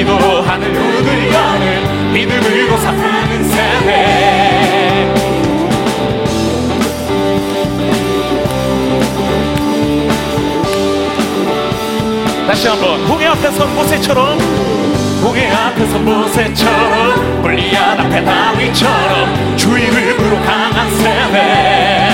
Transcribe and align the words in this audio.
기도하는 0.00 0.72
눈을 0.72 1.30
여는 1.30 2.12
믿음으로 2.14 2.76
사는 2.78 3.44
세대 3.44 5.14
다시 12.46 12.68
한번 12.68 13.04
홍해 13.04 13.26
앞에서 13.26 13.66
모세처럼 13.66 14.38
홍해 15.22 15.50
앞에서 15.50 15.98
모세처럼 15.98 17.42
불리한 17.42 18.00
앞에 18.00 18.24
다윗처럼 18.24 19.56
주 19.58 19.78
이름으로 19.78 20.40
강한 20.46 20.90
세대 20.96 22.09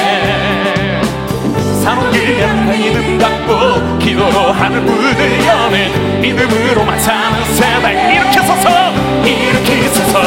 산옮기면 1.86 2.68
믿음 2.68 3.16
갖고 3.16 3.96
기도로 3.98 4.51
하늘 4.51 4.80
문을 4.80 5.46
여는 5.46 6.20
믿음으로만 6.20 6.98
사는 6.98 7.45
세대 7.54 8.12
이렇게 8.12 8.40
서서 8.40 8.93
이렇게 9.24 9.88
서서. 9.90 10.20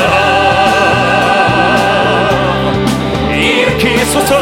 이렇게 3.34 4.06
서서. 4.06 4.40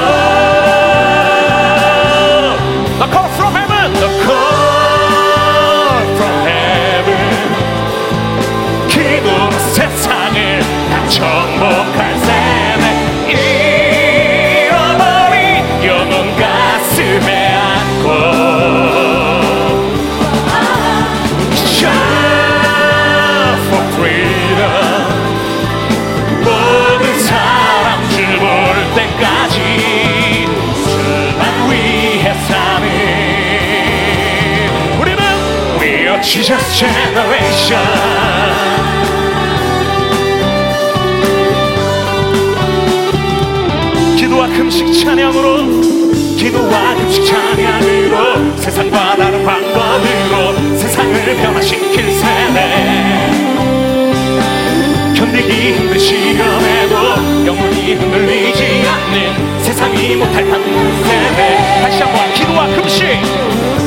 The 2.99 3.07
call 3.11 3.29
from 3.33 3.55
heaven 3.55 3.93
The 3.93 4.09
call 4.23 6.03
from 6.17 6.37
heaven. 6.47 7.17
기도로 8.89 9.51
세상을 9.73 10.37
다 10.91 10.93
정복할 11.09 11.97
세 11.97 12.06
Jesus 36.47 36.79
generation. 36.79 37.77
기도와 44.15 44.47
금식 44.47 44.93
찬양으로 44.93 45.81
기도와 46.37 46.95
금식 46.95 47.25
찬양으로 47.25 48.55
세상과 48.59 49.17
다른 49.17 49.43
방법으로 49.45 50.77
세상을 50.77 51.35
변화시킬 51.35 52.13
세대 52.13 53.29
견디기 55.17 55.73
힘든 55.73 55.99
시련에도 55.99 57.45
영원히 57.45 57.95
흔들리지 57.95 58.87
않는 58.87 59.63
세상이 59.63 60.15
못할 60.15 60.47
받는 60.47 61.03
세대 61.03 61.81
다시 61.81 62.01
한번 62.03 62.33
기도와 62.33 62.67
금식 62.67 63.86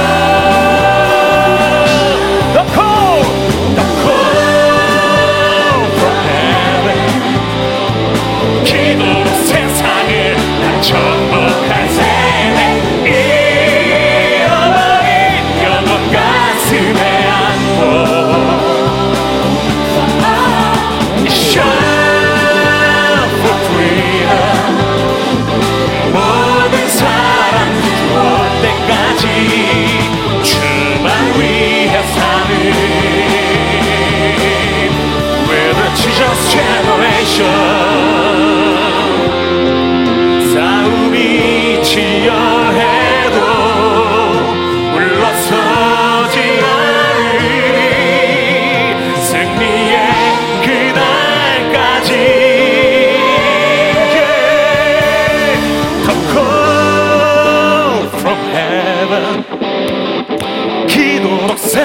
세 10.81 11.40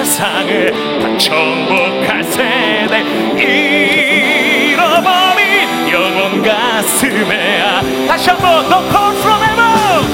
세상을 0.07 0.71
다 1.01 1.17
정복할 1.17 2.23
세대 2.23 3.01
잃어버린 4.71 5.67
영혼 5.91 6.41
가슴에 6.41 7.61
아 7.61 7.81
다시 8.07 8.29
한번 8.29 8.69
The 8.69 8.79
call 8.89 9.13
from 9.17 9.43
heaven. 9.43 10.07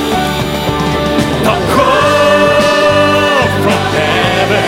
The 1.43 1.55
call 1.75 3.43
from 3.61 3.83
heaven. 3.93 4.65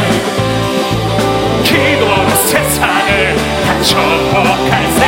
기도로 1.63 2.29
세상을 2.29 3.35
다 3.65 3.67
정복할 3.81 4.73
세대 4.91 5.04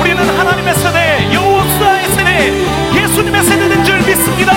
우리는 0.00 0.38
하나님의 0.38 0.74
세대 0.74 1.32
여호수아의 1.32 2.08
세대 2.12 2.52
예수님의 2.94 3.42
세대된 3.42 3.84
줄 3.84 3.96
믿습니다. 3.98 4.52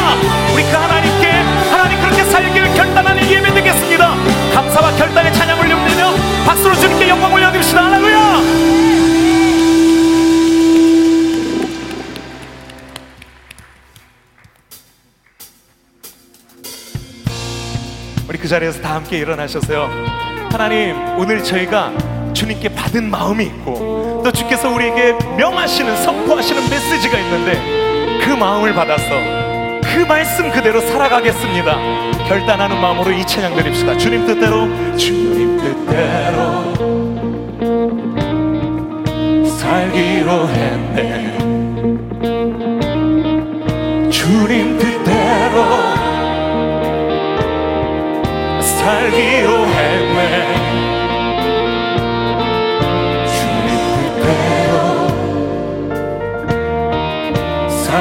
우리 0.53 0.63
그 0.63 0.69
하나님께 0.71 1.31
하나님 1.71 1.99
그렇게 2.01 2.23
살기를 2.23 2.73
결단하는 2.73 3.29
예배 3.29 3.53
되겠습니다. 3.53 4.15
감사와 4.53 4.91
결단의 4.97 5.33
찬양을 5.33 5.65
올려드리며 5.65 6.13
박수로 6.45 6.75
주님께 6.75 7.09
영광 7.09 7.33
올려드립시다. 7.33 7.83
할렐루야! 7.83 8.81
그 18.41 18.47
자리에서 18.47 18.81
다 18.81 18.95
함께 18.95 19.19
일어나셔서요. 19.19 19.87
하나님, 20.51 20.95
오늘 21.17 21.43
저희가 21.43 21.91
주님께 22.33 22.69
받은 22.69 23.09
마음이 23.09 23.45
있고 23.45 24.21
또 24.23 24.31
주께서 24.31 24.69
우리에게 24.69 25.13
명하시는 25.37 26.03
선포하시는 26.03 26.69
메시지가 26.69 27.17
있는데 27.19 28.21
그 28.23 28.29
마음을 28.31 28.73
받아서 28.73 29.09
그 29.83 30.05
말씀 30.07 30.49
그대로 30.51 30.79
살아가겠습니다. 30.79 31.77
결단하는 32.27 32.79
마음으로 32.79 33.11
이 33.11 33.25
찬양 33.25 33.55
드립시다. 33.55 33.97
주님 33.97 34.25
뜻대로 34.25 34.67
주님 34.95 35.57
뜻대로 35.57 36.71
살기로 39.45 40.47
했네. 40.47 41.37
주님 44.09 44.77
뜻대로 44.77 45.65
살기로 48.61 49.65
했네. 49.67 50.90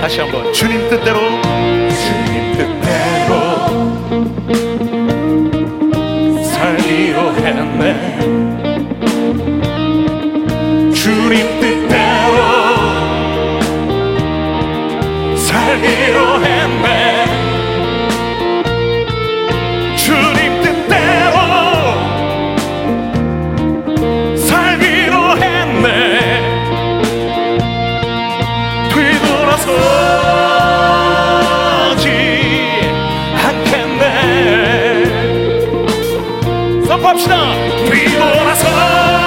다시 0.00 0.14
한번 0.20 0.52
주님 0.52 0.88
뜻대로 0.88 1.18
길로 15.80 16.42
헤매 16.44 17.24
주님 19.96 20.62
뜻대로 20.62 21.36
살기로 24.36 25.36
했네. 25.36 25.88
뒤돌아서지 30.78 32.06
않겠네 33.34 34.04
섭합시다. 36.86 37.34
뒤돌아서 37.90 39.17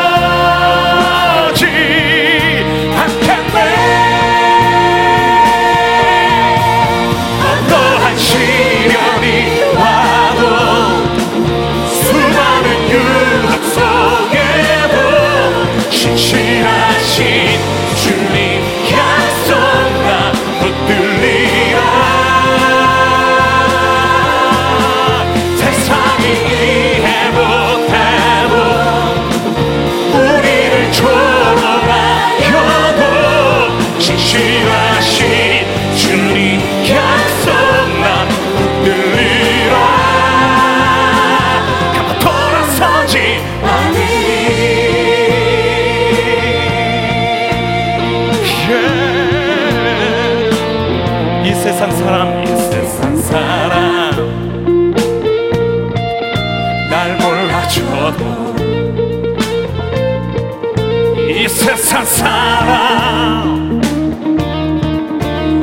세상 61.92 62.06
사람. 62.06 63.82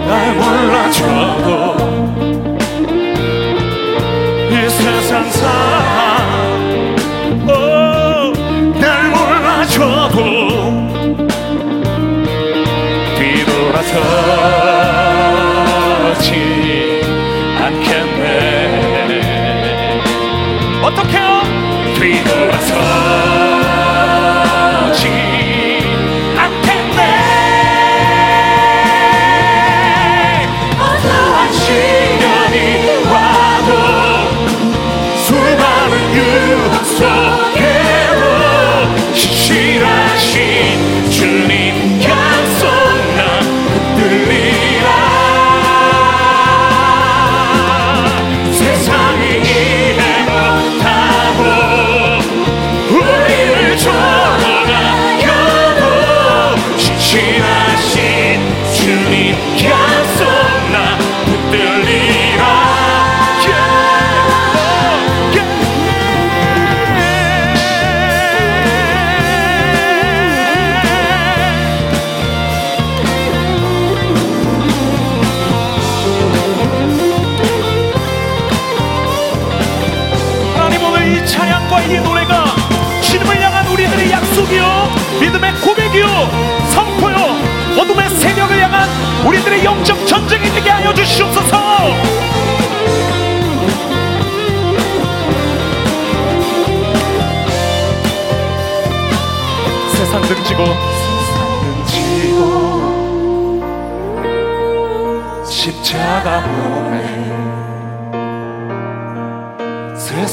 날 0.06 0.34
몰라줘도 0.34 1.75
이 4.50 4.52
세상 4.69 5.30
사람. 5.30 6.96
날 8.78 9.08
몰라줘도 9.08 10.16
뒤돌아서 13.16 13.94
않겠네. 17.56 18.28
어떻게요? 20.82 21.40
뒤돌 21.94 22.47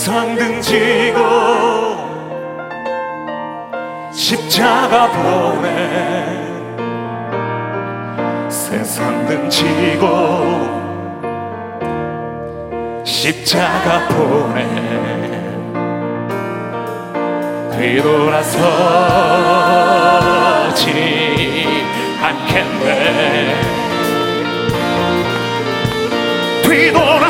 세상 0.06 0.36
등지고 0.36 1.18
십자가 4.14 5.10
보내 5.10 6.28
세상 8.48 9.26
등지고 9.26 10.06
십자가 13.04 14.08
보내 14.10 14.64
뒤돌아서지 17.76 18.46
않겠네. 22.22 23.56
뒤돌아 26.62 27.30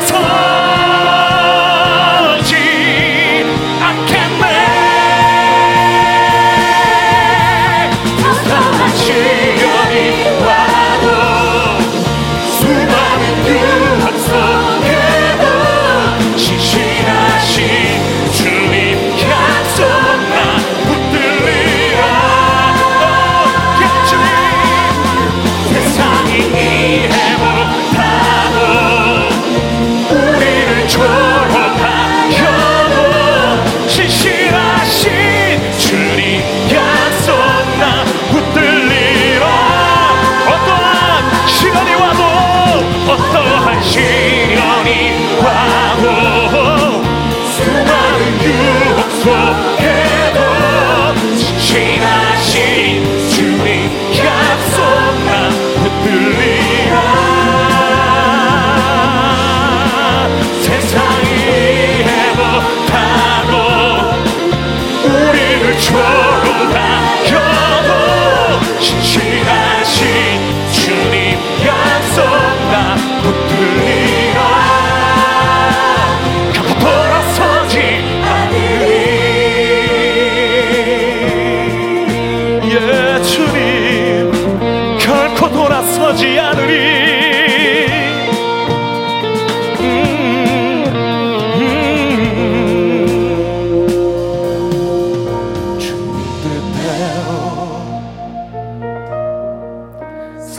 relationship. 68.92 69.25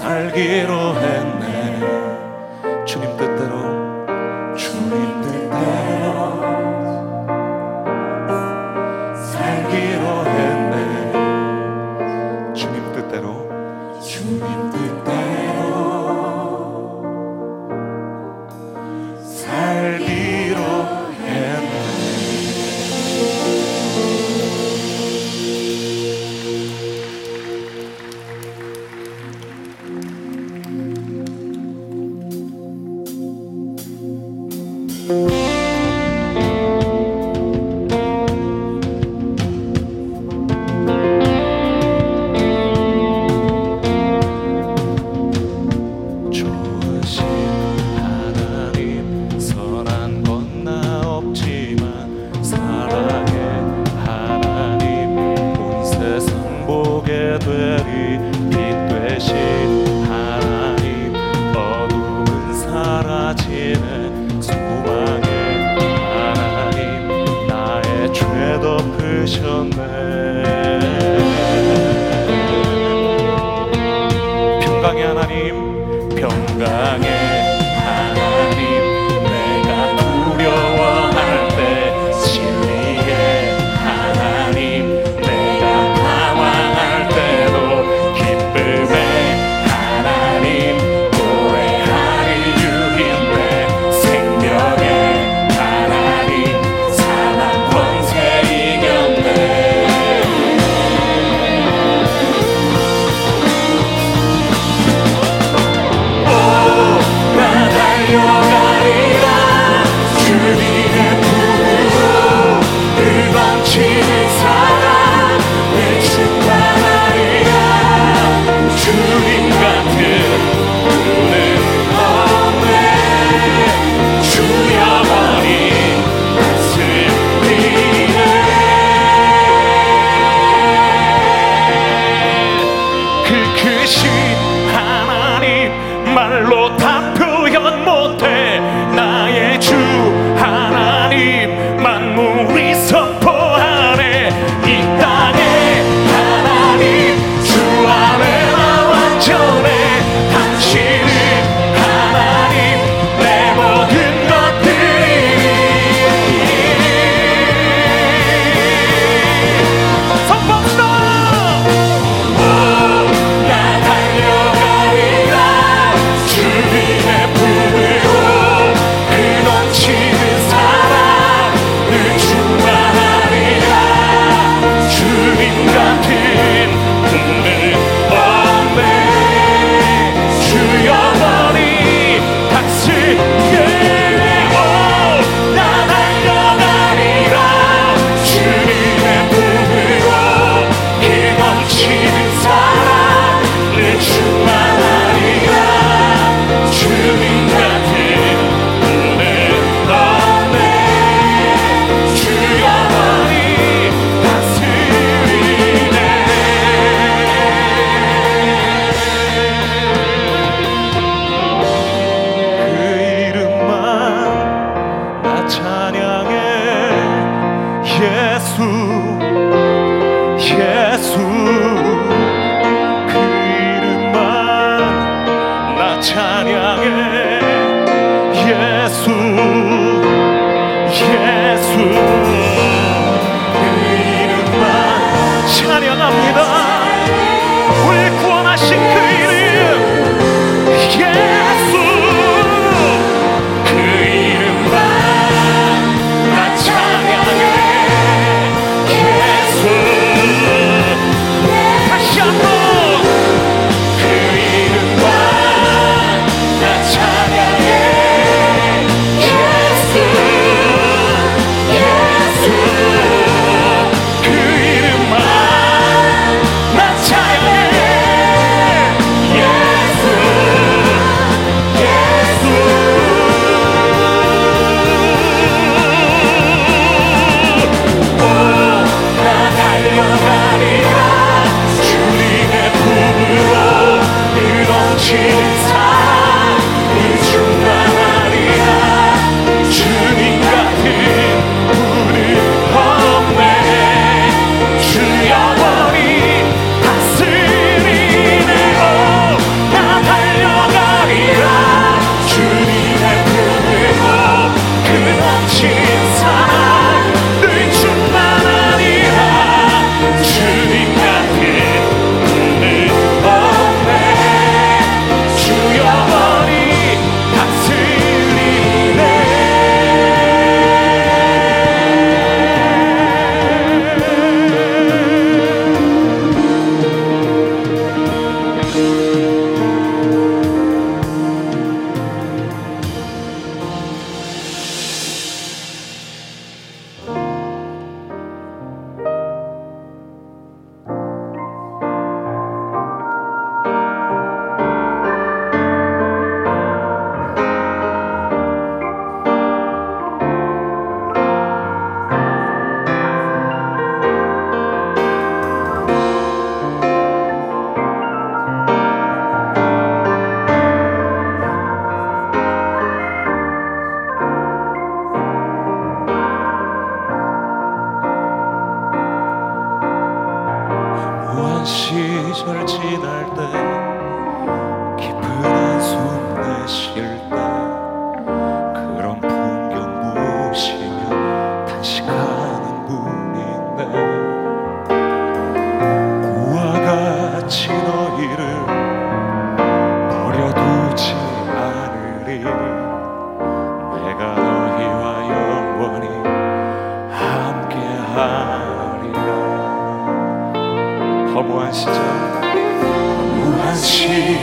알기로 0.07 0.95
했네 1.01 1.36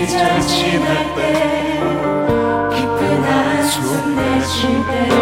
이 0.05 0.07
자신할 0.07 1.15
때 1.15 1.81
깊은 2.77 3.25
한숨 3.25 4.15
내쉴 4.15 4.87
때. 4.87 5.14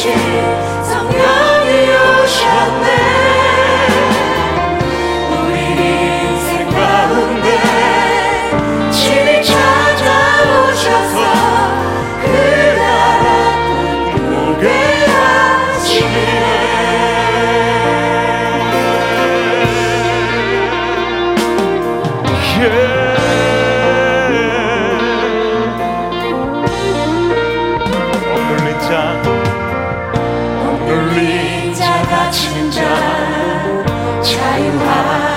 성령이 0.00 1.88
오셨네. 2.22 3.17
you 34.58 34.72
high. 34.72 35.27